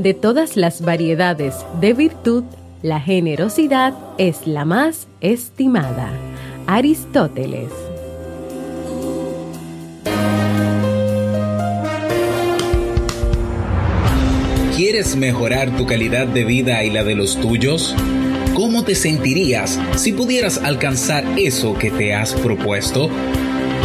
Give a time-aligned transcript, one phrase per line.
[0.00, 2.44] De todas las variedades de virtud,
[2.80, 6.08] la generosidad es la más estimada.
[6.66, 7.68] Aristóteles.
[14.74, 17.94] ¿Quieres mejorar tu calidad de vida y la de los tuyos?
[18.54, 23.10] ¿Cómo te sentirías si pudieras alcanzar eso que te has propuesto?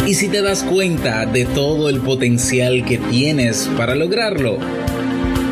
[0.06, 4.56] ¿Y si te das cuenta de todo el potencial que tienes para lograrlo?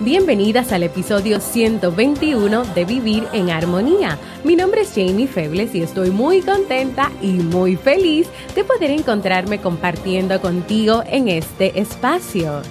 [0.00, 4.16] Bienvenidas al episodio 121 de Vivir en Armonía.
[4.44, 9.60] Mi nombre es Jamie Febles y estoy muy contenta y muy feliz de poder encontrarme
[9.60, 12.62] compartiendo contigo en este espacio.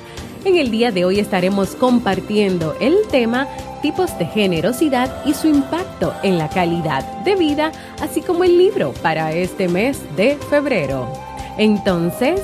[0.45, 3.45] En el día de hoy estaremos compartiendo el tema
[3.81, 8.93] tipos de generosidad y su impacto en la calidad de vida, así como el libro
[9.01, 11.11] para este mes de febrero.
[11.57, 12.39] Entonces,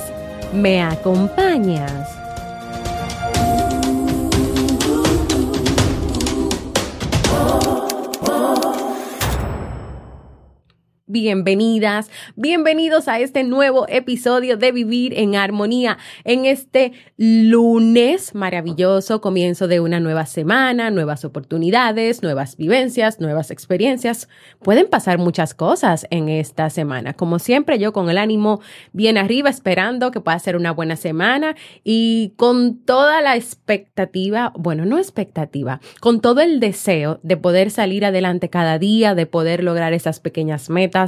[0.53, 2.22] ¿me acompañas?
[11.13, 19.67] Bienvenidas, bienvenidos a este nuevo episodio de Vivir en Armonía en este lunes maravilloso, comienzo
[19.67, 24.27] de una nueva semana, nuevas oportunidades, nuevas vivencias, nuevas experiencias.
[24.63, 27.13] Pueden pasar muchas cosas en esta semana.
[27.13, 28.59] Como siempre, yo con el ánimo
[28.91, 34.83] bien arriba, esperando que pueda ser una buena semana y con toda la expectativa, bueno,
[34.85, 39.93] no expectativa, con todo el deseo de poder salir adelante cada día, de poder lograr
[39.93, 41.02] esas pequeñas metas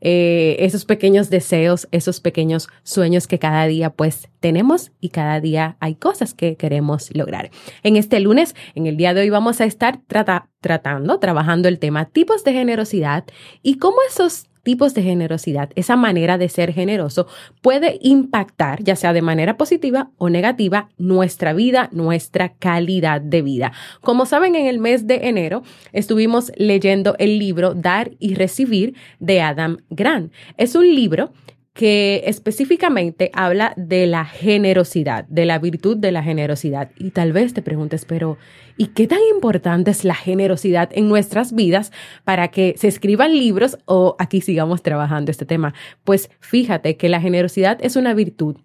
[0.00, 5.76] eh, esos pequeños deseos, esos pequeños sueños que cada día pues tenemos y cada día
[5.80, 7.50] hay cosas que queremos lograr.
[7.82, 12.06] En este lunes, en el día de hoy vamos a estar tratando, trabajando el tema
[12.06, 13.24] tipos de generosidad
[13.62, 17.28] y cómo esos tipos de generosidad, esa manera de ser generoso
[17.62, 23.70] puede impactar, ya sea de manera positiva o negativa, nuestra vida, nuestra calidad de vida.
[24.00, 25.62] Como saben, en el mes de enero
[25.92, 30.32] estuvimos leyendo el libro Dar y Recibir de Adam Grant.
[30.56, 31.30] Es un libro
[31.76, 36.90] que específicamente habla de la generosidad, de la virtud de la generosidad.
[36.96, 38.38] Y tal vez te preguntes, pero
[38.78, 41.92] ¿y qué tan importante es la generosidad en nuestras vidas
[42.24, 45.74] para que se escriban libros o aquí sigamos trabajando este tema?
[46.02, 48.56] Pues fíjate que la generosidad es una virtud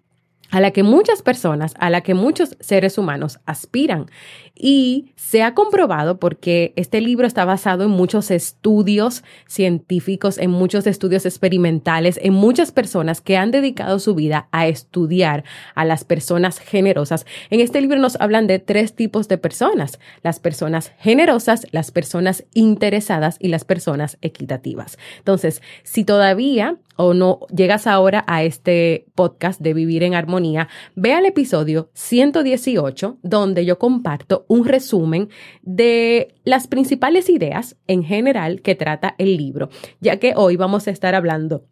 [0.50, 4.06] a la que muchas personas, a la que muchos seres humanos aspiran.
[4.54, 10.86] Y se ha comprobado porque este libro está basado en muchos estudios científicos, en muchos
[10.86, 16.58] estudios experimentales, en muchas personas que han dedicado su vida a estudiar a las personas
[16.58, 17.26] generosas.
[17.50, 22.44] En este libro nos hablan de tres tipos de personas, las personas generosas, las personas
[22.52, 24.98] interesadas y las personas equitativas.
[25.18, 31.12] Entonces, si todavía o no llegas ahora a este podcast de Vivir en Armonía, ve
[31.12, 35.28] al episodio 118 donde yo comparto un resumen
[35.62, 39.68] de las principales ideas en general que trata el libro,
[40.00, 41.64] ya que hoy vamos a estar hablando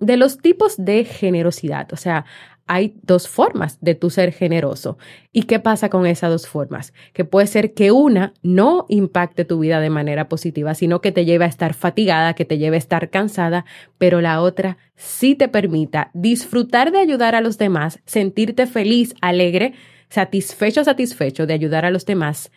[0.00, 2.24] de los tipos de generosidad, o sea,
[2.68, 4.98] hay dos formas de tu ser generoso.
[5.32, 6.92] ¿Y qué pasa con esas dos formas?
[7.12, 11.24] Que puede ser que una no impacte tu vida de manera positiva, sino que te
[11.24, 13.64] lleve a estar fatigada, que te lleve a estar cansada,
[13.96, 19.72] pero la otra sí te permita disfrutar de ayudar a los demás, sentirte feliz, alegre,
[20.10, 22.50] satisfecho, satisfecho de ayudar a los demás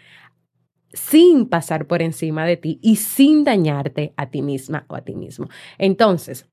[0.93, 5.15] sin pasar por encima de ti y sin dañarte a ti misma o a ti
[5.15, 5.47] mismo.
[5.77, 6.50] Entonces,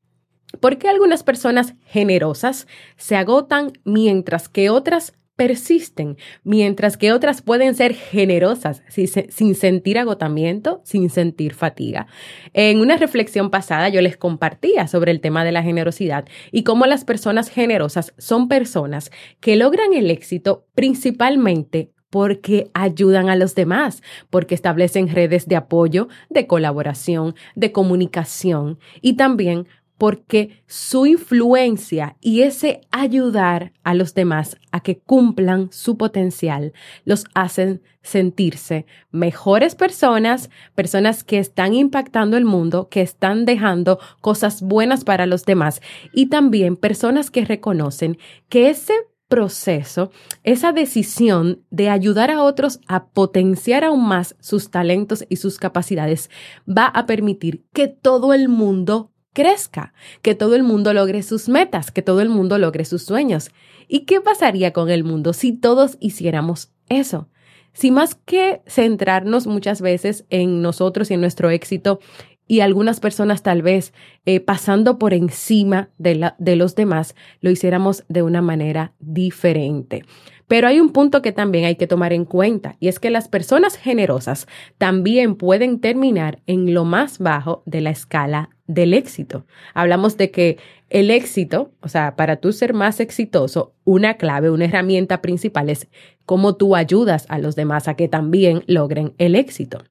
[0.60, 2.66] ¿Por qué algunas personas generosas
[2.96, 10.80] se agotan mientras que otras persisten, mientras que otras pueden ser generosas sin sentir agotamiento,
[10.82, 12.08] sin sentir fatiga.
[12.54, 16.86] En una reflexión pasada yo les compartía sobre el tema de la generosidad y cómo
[16.86, 24.02] las personas generosas son personas que logran el éxito principalmente porque ayudan a los demás,
[24.30, 29.68] porque establecen redes de apoyo, de colaboración, de comunicación y también
[29.98, 36.72] porque su influencia y ese ayudar a los demás a que cumplan su potencial
[37.04, 44.62] los hacen sentirse mejores personas, personas que están impactando el mundo, que están dejando cosas
[44.62, 45.82] buenas para los demás.
[46.12, 48.18] Y también personas que reconocen
[48.48, 48.94] que ese
[49.28, 50.10] proceso,
[50.42, 56.30] esa decisión de ayudar a otros a potenciar aún más sus talentos y sus capacidades
[56.66, 61.92] va a permitir que todo el mundo crezca, que todo el mundo logre sus metas,
[61.92, 63.52] que todo el mundo logre sus sueños.
[63.86, 67.28] ¿Y qué pasaría con el mundo si todos hiciéramos eso?
[67.72, 72.00] Si más que centrarnos muchas veces en nosotros y en nuestro éxito
[72.48, 73.94] y algunas personas tal vez
[74.26, 80.02] eh, pasando por encima de, la, de los demás, lo hiciéramos de una manera diferente.
[80.48, 83.28] Pero hay un punto que también hay que tomar en cuenta y es que las
[83.28, 84.48] personas generosas
[84.78, 89.44] también pueden terminar en lo más bajo de la escala del éxito.
[89.74, 90.58] Hablamos de que
[90.88, 95.86] el éxito, o sea, para tú ser más exitoso, una clave, una herramienta principal es
[96.24, 99.84] cómo tú ayudas a los demás a que también logren el éxito.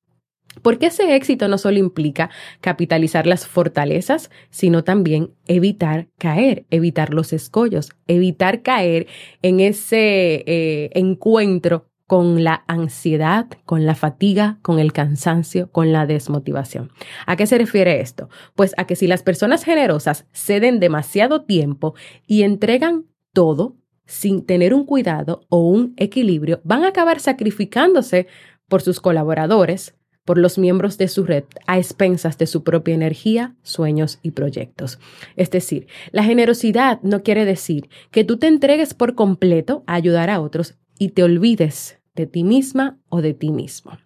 [0.62, 2.30] Porque ese éxito no solo implica
[2.62, 9.08] capitalizar las fortalezas, sino también evitar caer, evitar los escollos, evitar caer
[9.42, 16.06] en ese eh, encuentro con la ansiedad, con la fatiga, con el cansancio, con la
[16.06, 16.92] desmotivación.
[17.26, 18.30] ¿A qué se refiere esto?
[18.56, 21.96] Pues a que si las personas generosas ceden demasiado tiempo
[22.26, 23.76] y entregan todo
[24.06, 28.28] sin tener un cuidado o un equilibrio, van a acabar sacrificándose
[28.70, 29.96] por sus colaboradores,
[30.28, 35.00] por los miembros de su red a expensas de su propia energía, sueños y proyectos.
[35.38, 40.30] Es decir, la generosidad no quiere decir que tú te entregues por completo a ayudar
[40.30, 43.98] a otros y te olvides de ti misma o de ti mismo.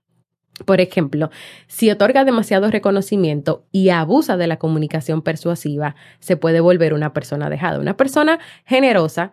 [0.64, 1.32] Por ejemplo,
[1.66, 7.50] si otorga demasiado reconocimiento y abusa de la comunicación persuasiva, se puede volver una persona
[7.50, 7.80] dejada.
[7.80, 9.32] Una persona generosa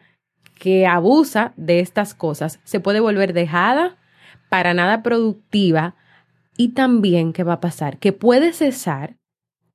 [0.58, 3.98] que abusa de estas cosas se puede volver dejada,
[4.48, 5.94] para nada productiva,
[6.58, 7.98] y también, ¿qué va a pasar?
[7.98, 9.16] Que puede cesar,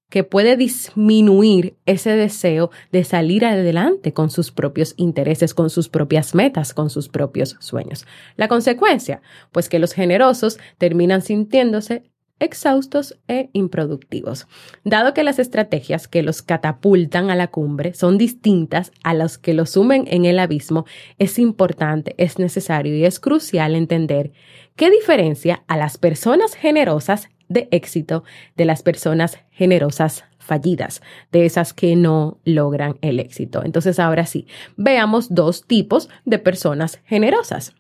[0.10, 6.36] que puede disminuir ese deseo de salir adelante con sus propios intereses, con sus propias
[6.36, 8.06] metas, con sus propios sueños.
[8.36, 12.04] La consecuencia, pues que los generosos terminan sintiéndose
[12.44, 14.48] exhaustos e improductivos.
[14.84, 19.54] Dado que las estrategias que los catapultan a la cumbre son distintas a las que
[19.54, 20.86] los sumen en el abismo,
[21.20, 24.32] es importante, es necesario y es crucial entender
[24.76, 28.24] qué diferencia a las personas generosas de éxito
[28.58, 31.02] de las personas generosas fallidas,
[31.32, 33.64] de esas que no logran el éxito.
[33.64, 37.76] Entonces, ahora sí, veamos dos tipos de personas generosas.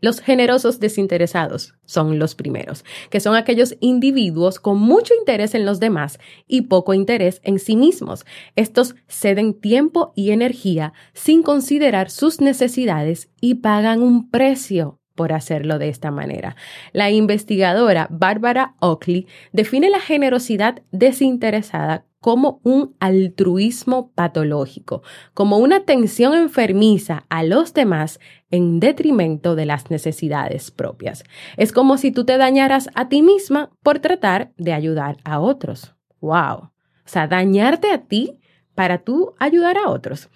[0.00, 5.80] Los generosos desinteresados son los primeros, que son aquellos individuos con mucho interés en los
[5.80, 8.24] demás y poco interés en sí mismos.
[8.56, 15.78] Estos ceden tiempo y energía sin considerar sus necesidades y pagan un precio por hacerlo
[15.78, 16.56] de esta manera.
[16.92, 25.02] La investigadora Barbara Oakley define la generosidad desinteresada como un altruismo patológico,
[25.34, 28.20] como una atención enfermiza a los demás
[28.50, 31.24] en detrimento de las necesidades propias.
[31.56, 35.94] Es como si tú te dañaras a ti misma por tratar de ayudar a otros.
[36.20, 36.56] ¡Wow!
[36.56, 36.72] O
[37.06, 38.38] sea, dañarte a ti
[38.74, 40.28] para tú ayudar a otros.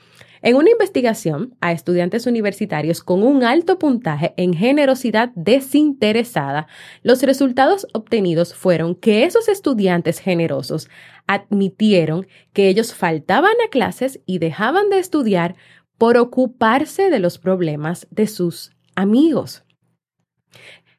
[0.44, 6.66] En una investigación a estudiantes universitarios con un alto puntaje en generosidad desinteresada,
[7.02, 10.90] los resultados obtenidos fueron que esos estudiantes generosos
[11.26, 15.56] admitieron que ellos faltaban a clases y dejaban de estudiar
[15.98, 19.64] por ocuparse de los problemas de sus amigos.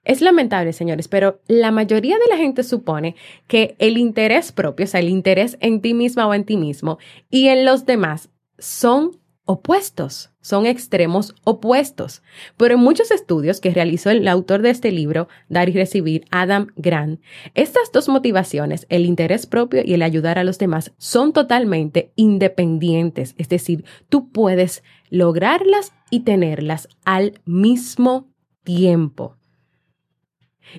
[0.04, 3.16] Es lamentable, señores, pero la mayoría de la gente supone
[3.48, 7.00] que el interés propio, o sea, el interés en ti misma o en ti mismo
[7.32, 8.30] y en los demás
[8.60, 12.24] son opuestos, son extremos opuestos.
[12.58, 16.68] Pero en muchos estudios que realizó el autor de este libro, Dar y Recibir, Adam
[16.76, 17.22] Grant,
[17.54, 23.36] estas dos motivaciones, el interés propio y el ayudar a los demás, son totalmente independientes.
[23.38, 28.28] Es decir, tú puedes lograrlas y tenerlas al mismo
[28.64, 29.38] tiempo.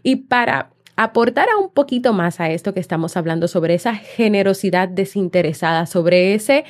[0.02, 5.87] Y para aportar un poquito más a esto que estamos hablando sobre esa generosidad desinteresada,
[5.87, 6.64] sobre ese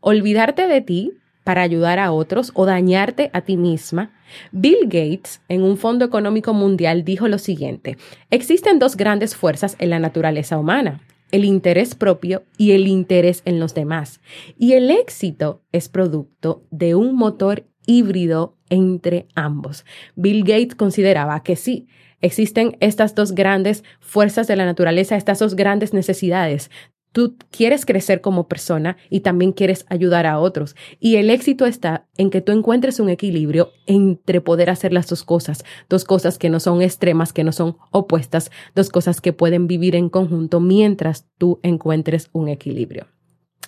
[0.00, 1.12] olvidarte de ti,
[1.48, 4.10] para ayudar a otros o dañarte a ti misma,
[4.52, 7.96] Bill Gates, en un Fondo Económico Mundial, dijo lo siguiente,
[8.28, 11.00] existen dos grandes fuerzas en la naturaleza humana,
[11.32, 14.20] el interés propio y el interés en los demás.
[14.58, 19.86] Y el éxito es producto de un motor híbrido entre ambos.
[20.16, 21.88] Bill Gates consideraba que sí,
[22.20, 26.70] existen estas dos grandes fuerzas de la naturaleza, estas dos grandes necesidades.
[27.12, 30.76] Tú quieres crecer como persona y también quieres ayudar a otros.
[31.00, 35.24] Y el éxito está en que tú encuentres un equilibrio entre poder hacer las dos
[35.24, 39.66] cosas, dos cosas que no son extremas, que no son opuestas, dos cosas que pueden
[39.66, 43.06] vivir en conjunto mientras tú encuentres un equilibrio.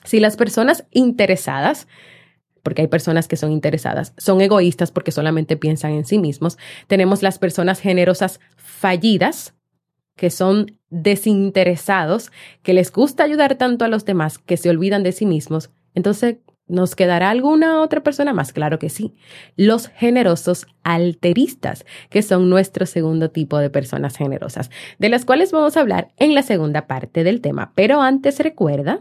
[0.05, 1.87] Si las personas interesadas
[2.63, 6.59] porque hay personas que son interesadas, son egoístas porque solamente piensan en sí mismos.
[6.87, 9.55] Tenemos las personas generosas fallidas,
[10.21, 12.31] que son desinteresados,
[12.63, 15.71] que les gusta ayudar tanto a los demás que se olvidan de sí mismos.
[15.95, 16.37] Entonces,
[16.67, 18.53] ¿nos quedará alguna otra persona más?
[18.53, 19.15] Claro que sí.
[19.57, 25.79] Los generosos alteristas, que son nuestro segundo tipo de personas generosas, de las cuales vamos
[25.79, 27.73] a hablar en la segunda parte del tema.
[27.75, 29.01] Pero antes recuerda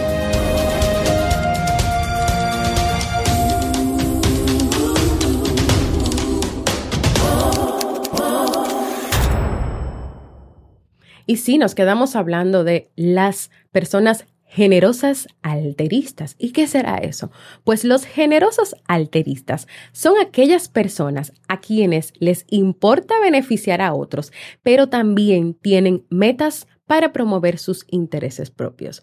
[11.31, 16.35] Y sí, nos quedamos hablando de las personas generosas alteristas.
[16.37, 17.31] ¿Y qué será eso?
[17.63, 24.89] Pues los generosos alteristas son aquellas personas a quienes les importa beneficiar a otros, pero
[24.89, 29.01] también tienen metas para promover sus intereses propios.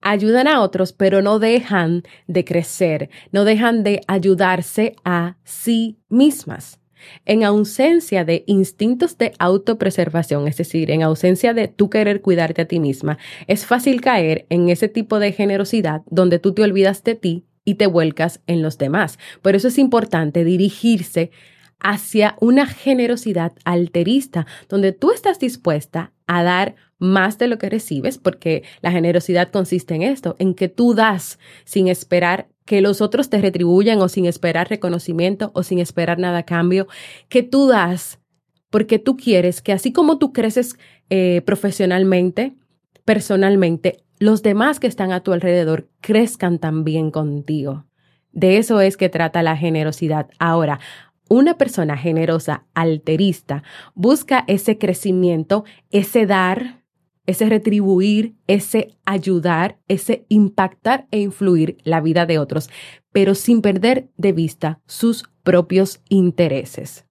[0.00, 6.80] Ayudan a otros, pero no dejan de crecer, no dejan de ayudarse a sí mismas.
[7.24, 12.64] En ausencia de instintos de autopreservación, es decir, en ausencia de tú querer cuidarte a
[12.66, 17.14] ti misma, es fácil caer en ese tipo de generosidad donde tú te olvidas de
[17.14, 19.18] ti y te vuelcas en los demás.
[19.42, 21.30] Por eso es importante dirigirse
[21.80, 28.18] hacia una generosidad alterista, donde tú estás dispuesta a dar más de lo que recibes,
[28.18, 33.30] porque la generosidad consiste en esto, en que tú das sin esperar que los otros
[33.30, 36.86] te retribuyan o sin esperar reconocimiento o sin esperar nada a cambio,
[37.30, 38.18] que tú das
[38.68, 40.76] porque tú quieres que así como tú creces
[41.08, 42.56] eh, profesionalmente,
[43.06, 47.86] personalmente, los demás que están a tu alrededor crezcan también contigo.
[48.32, 50.28] De eso es que trata la generosidad.
[50.38, 50.78] Ahora,
[51.30, 53.62] una persona generosa, alterista,
[53.94, 56.77] busca ese crecimiento, ese dar,
[57.28, 62.70] ese retribuir, ese ayudar, ese impactar e influir la vida de otros,
[63.12, 67.04] pero sin perder de vista sus propios intereses.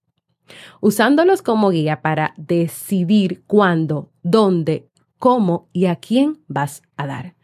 [0.82, 7.36] Usándolos como guía para decidir cuándo, dónde, cómo y a quién vas a dar.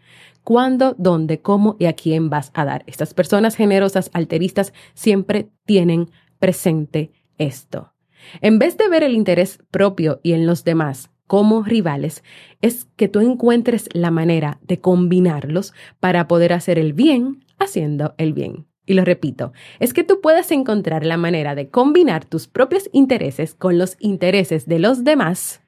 [0.44, 2.84] Cuándo, dónde, cómo y a quién vas a dar.
[2.88, 7.94] Estas personas generosas, alteristas, siempre tienen presente esto.
[8.42, 12.24] En vez de ver el interés propio y en los demás, como rivales
[12.62, 18.34] es que tú encuentres la manera de combinarlos para poder hacer el bien haciendo el
[18.34, 18.66] bien.
[18.86, 23.56] Y lo repito, es que tú puedes encontrar la manera de combinar tus propios intereses
[23.56, 25.62] con los intereses de los demás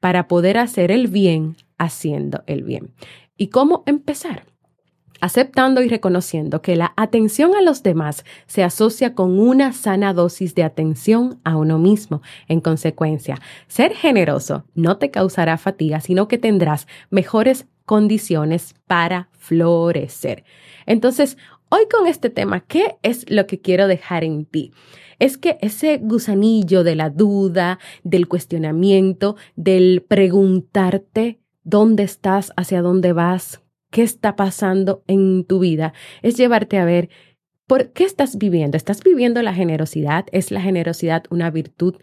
[0.00, 2.92] para poder hacer el bien haciendo el bien.
[3.36, 4.44] ¿Y cómo empezar?
[5.20, 10.54] Aceptando y reconociendo que la atención a los demás se asocia con una sana dosis
[10.54, 12.22] de atención a uno mismo.
[12.48, 20.44] En consecuencia, ser generoso no te causará fatiga, sino que tendrás mejores condiciones para florecer.
[20.86, 21.36] Entonces,
[21.68, 24.72] hoy con este tema, ¿qué es lo que quiero dejar en ti?
[25.18, 33.12] Es que ese gusanillo de la duda, del cuestionamiento, del preguntarte dónde estás, hacia dónde
[33.12, 33.63] vas,
[33.94, 37.10] qué está pasando en tu vida, es llevarte a ver
[37.68, 38.76] por qué estás viviendo.
[38.76, 40.26] ¿Estás viviendo la generosidad?
[40.32, 41.94] ¿Es la generosidad una virtud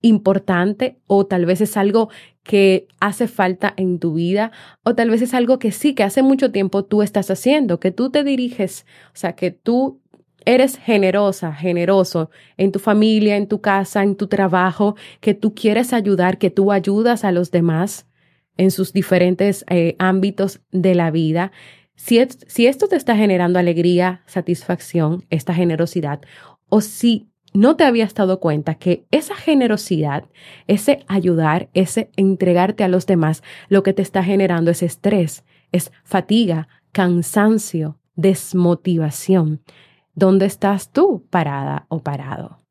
[0.00, 2.08] importante o tal vez es algo
[2.44, 4.52] que hace falta en tu vida
[4.84, 7.90] o tal vez es algo que sí, que hace mucho tiempo tú estás haciendo, que
[7.90, 10.00] tú te diriges, o sea, que tú
[10.46, 15.92] eres generosa, generoso en tu familia, en tu casa, en tu trabajo, que tú quieres
[15.92, 18.06] ayudar, que tú ayudas a los demás
[18.56, 21.52] en sus diferentes eh, ámbitos de la vida.
[21.96, 26.20] Si, si esto te está generando alegría, satisfacción, esta generosidad,
[26.68, 30.24] o si no te habías dado cuenta que esa generosidad,
[30.66, 35.92] ese ayudar, ese entregarte a los demás, lo que te está generando es estrés, es
[36.02, 39.62] fatiga, cansancio, desmotivación.
[40.14, 42.63] ¿Dónde estás tú parada o parado?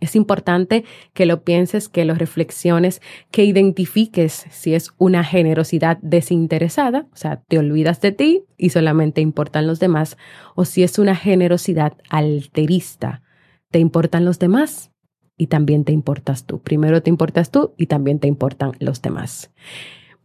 [0.00, 7.06] Es importante que lo pienses, que lo reflexiones, que identifiques si es una generosidad desinteresada,
[7.12, 10.16] o sea, te olvidas de ti y solamente importan los demás,
[10.54, 13.22] o si es una generosidad alterista,
[13.70, 14.92] te importan los demás
[15.36, 16.60] y también te importas tú.
[16.60, 19.52] Primero te importas tú y también te importan los demás.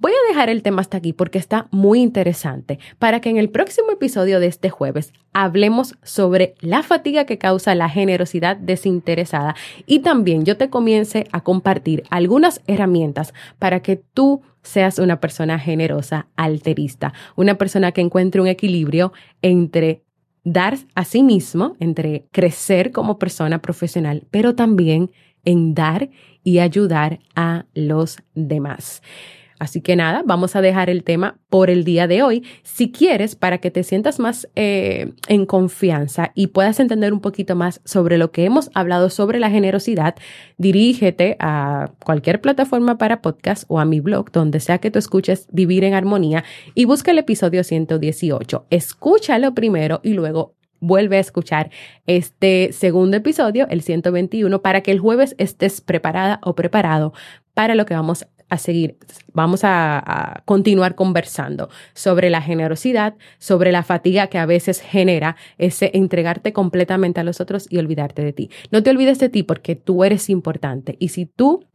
[0.04, 3.50] Voy a dejar el tema hasta aquí porque está muy interesante para que en el
[3.50, 9.56] próximo episodio de este jueves hablemos sobre la fatiga que causa la generosidad desinteresada
[9.86, 15.58] y también yo te comience a compartir algunas herramientas para que tú seas una persona
[15.58, 20.04] generosa, alterista, una persona que encuentre un equilibrio entre
[20.44, 25.12] dar a sí mismo, entre crecer como persona profesional, pero también
[25.46, 26.10] en dar
[26.44, 29.02] y ayudar a los demás.
[29.64, 32.44] Así que nada, vamos a dejar el tema por el día de hoy.
[32.64, 37.56] Si quieres, para que te sientas más eh, en confianza y puedas entender un poquito
[37.56, 40.16] más sobre lo que hemos hablado sobre la generosidad,
[40.58, 45.48] dirígete a cualquier plataforma para podcast o a mi blog, donde sea que tú escuches
[45.50, 46.44] Vivir en Armonía
[46.76, 48.66] y busca el episodio 118.
[48.70, 51.72] Escúchalo primero y luego vuelve a escuchar
[52.06, 57.14] este segundo episodio, el 121, para que el jueves estés preparada o preparado
[57.54, 58.98] para lo que vamos a seguir,
[59.34, 65.92] vamos a, continuar conversando sobre la generosidad, sobre la fatiga que a veces genera ese
[65.94, 68.50] entregarte completamente a los otros y olvidarte de ti.
[68.72, 71.66] No te olvides de ti porque tú eres importante y si tú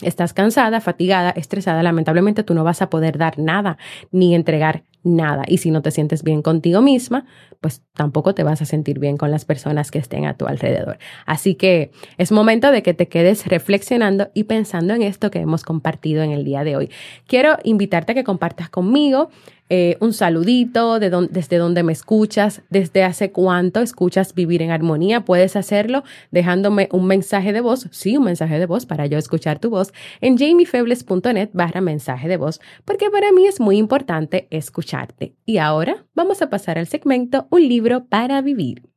[0.00, 3.78] estás cansada, fatigada, estresada, lamentablemente tú no vas a poder dar nada
[4.10, 5.44] ni entregar nada.
[5.46, 7.26] Y si no te sientes bien contigo misma,
[7.60, 10.98] pues tampoco te vas a sentir bien con las personas que estén a tu alrededor.
[11.26, 15.62] Así que es momento de que te quedes reflexionando y pensando en esto que hemos
[15.64, 16.90] compartido en el día de hoy.
[17.26, 19.30] Quiero invitarte a que compartas conmigo
[19.74, 25.24] eh, un saludito, de desde donde me escuchas, desde hace cuánto escuchas Vivir en Armonía.
[25.24, 29.60] Puedes hacerlo dejándome un mensaje de voz, sí, un mensaje de voz para yo escuchar
[29.60, 35.36] tu voz en jamiefebles.net barra mensaje de voz, porque para mí es muy importante escucharte.
[35.46, 38.91] Y ahora vamos a pasar al segmento Un libro para vivir.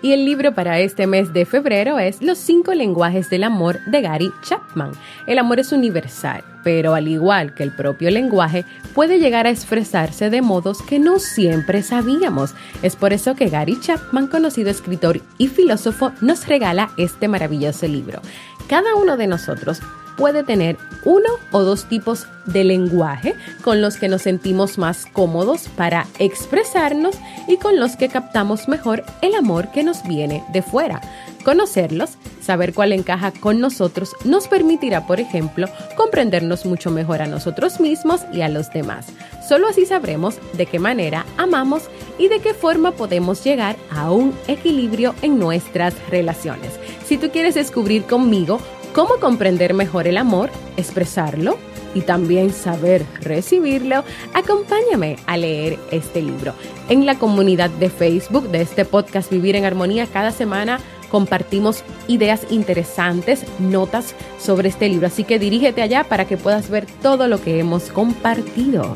[0.00, 4.00] Y el libro para este mes de febrero es Los cinco lenguajes del amor de
[4.00, 4.92] Gary Chapman.
[5.26, 10.30] El amor es universal, pero al igual que el propio lenguaje, puede llegar a expresarse
[10.30, 12.54] de modos que no siempre sabíamos.
[12.82, 18.22] Es por eso que Gary Chapman, conocido escritor y filósofo, nos regala este maravilloso libro.
[18.68, 19.80] Cada uno de nosotros
[20.18, 25.68] puede tener uno o dos tipos de lenguaje con los que nos sentimos más cómodos
[25.68, 31.00] para expresarnos y con los que captamos mejor el amor que nos viene de fuera.
[31.44, 37.78] Conocerlos, saber cuál encaja con nosotros, nos permitirá, por ejemplo, comprendernos mucho mejor a nosotros
[37.80, 39.06] mismos y a los demás.
[39.48, 41.84] Solo así sabremos de qué manera amamos
[42.18, 46.72] y de qué forma podemos llegar a un equilibrio en nuestras relaciones.
[47.06, 48.60] Si tú quieres descubrir conmigo
[48.94, 51.58] cómo comprender mejor el amor, expresarlo
[51.94, 56.54] y también saber recibirlo, acompáñame a leer este libro.
[56.88, 62.46] En la comunidad de Facebook de este podcast Vivir en Armonía, cada semana compartimos ideas
[62.50, 65.06] interesantes, notas sobre este libro.
[65.06, 68.94] Así que dirígete allá para que puedas ver todo lo que hemos compartido.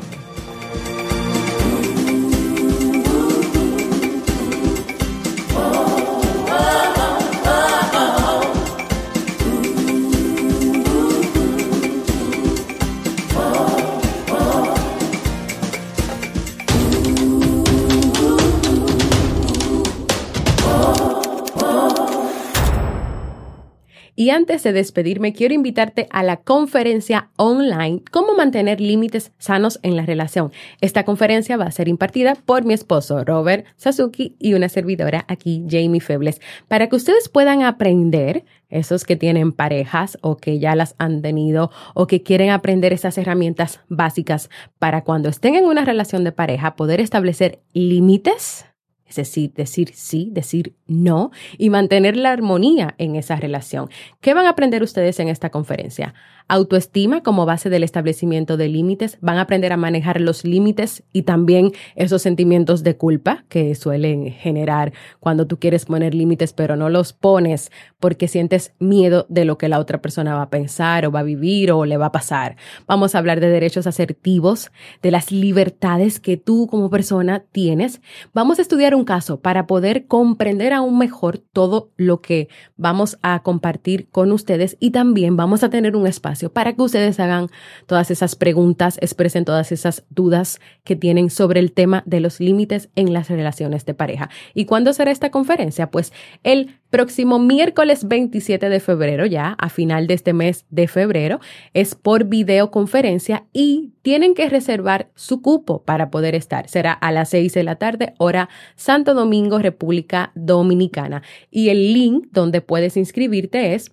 [24.23, 29.97] Y antes de despedirme, quiero invitarte a la conferencia online Cómo mantener límites sanos en
[29.97, 30.53] la relación.
[30.79, 35.65] Esta conferencia va a ser impartida por mi esposo Robert Sasuki y una servidora aquí,
[35.69, 40.95] Jamie Febles, para que ustedes puedan aprender, esos que tienen parejas o que ya las
[40.99, 46.23] han tenido o que quieren aprender esas herramientas básicas para cuando estén en una relación
[46.23, 48.67] de pareja, poder establecer límites
[49.15, 53.89] decir sí, decir no y mantener la armonía en esa relación.
[54.21, 56.13] ¿Qué van a aprender ustedes en esta conferencia?
[56.47, 61.23] Autoestima como base del establecimiento de límites, van a aprender a manejar los límites y
[61.23, 66.89] también esos sentimientos de culpa que suelen generar cuando tú quieres poner límites pero no
[66.89, 71.11] los pones porque sientes miedo de lo que la otra persona va a pensar o
[71.11, 72.57] va a vivir o le va a pasar.
[72.87, 78.01] Vamos a hablar de derechos asertivos, de las libertades que tú como persona tienes.
[78.33, 83.41] Vamos a estudiar un caso para poder comprender aún mejor todo lo que vamos a
[83.43, 86.07] compartir con ustedes y también vamos a tener un
[86.53, 87.47] para que ustedes hagan
[87.85, 92.89] todas esas preguntas, expresen todas esas dudas que tienen sobre el tema de los límites
[92.95, 94.29] en las relaciones de pareja.
[94.53, 95.91] ¿Y cuándo será esta conferencia?
[95.91, 101.39] Pues el próximo miércoles 27 de febrero, ya a final de este mes de febrero,
[101.73, 106.69] es por videoconferencia y tienen que reservar su cupo para poder estar.
[106.69, 111.23] Será a las 6 de la tarde, hora Santo Domingo, República Dominicana.
[111.49, 113.91] Y el link donde puedes inscribirte es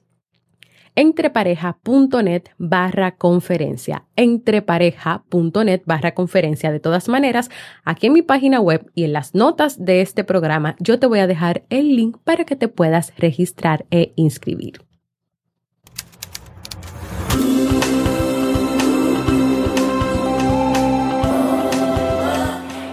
[0.94, 4.05] entrepareja.net barra conferencia.
[4.16, 6.72] Entrepareja.net barra conferencia.
[6.72, 7.50] De todas maneras,
[7.85, 11.20] aquí en mi página web y en las notas de este programa, yo te voy
[11.20, 14.89] a dejar el link para que te puedas registrar e inscribir.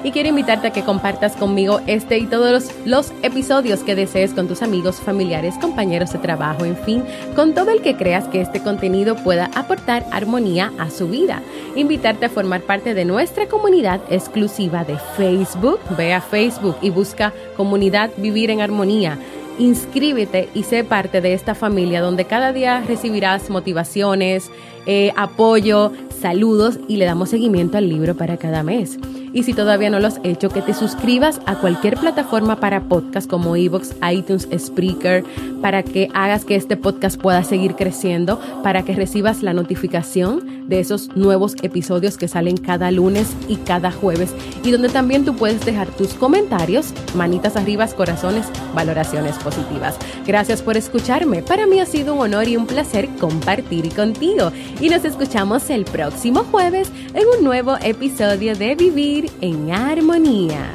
[0.07, 4.47] Y quiero invitarte a que compartas conmigo este y todos los, episodios que desees con
[4.47, 7.03] tus amigos, familiares, compañeros de trabajo, en fin,
[7.35, 11.41] con todo el que creas que este contenido pueda aportar armonía a su vida.
[11.75, 15.79] Invitarte a formar parte de nuestra comunidad exclusiva de Facebook.
[15.97, 19.19] Ve a Facebook y busca Comunidad Vivir en Armonía
[19.59, 24.51] inscríbete y sé parte de esta familia donde cada día recibirás motivaciones,
[24.85, 25.91] eh, apoyo,
[26.21, 28.99] saludos y le damos seguimiento al libro para cada mes.
[29.37, 33.29] Y si todavía no lo has hecho, que te suscribas a cualquier plataforma para podcast
[33.29, 35.23] como Evox, iTunes, Spreaker,
[35.61, 40.79] para que hagas que este podcast pueda seguir creciendo, para que recibas la notificación de
[40.79, 45.65] esos nuevos episodios que salen cada lunes y cada jueves y donde también tú puedes
[45.65, 49.97] dejar tus comentarios, manitas arriba, corazones, valoraciones positivas.
[50.25, 51.41] Gracias por escucharme.
[51.41, 54.51] Para mí ha sido un honor y un placer compartir contigo
[54.81, 60.71] y nos escuchamos el próximo jueves en un nuevo episodio de Vivir en Armonía.